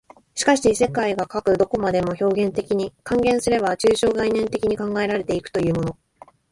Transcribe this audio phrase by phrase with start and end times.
[0.33, 5.99] しかし世界がかく何処までも表現的に、換言すれば抽象概念的に考えられて行くというのも、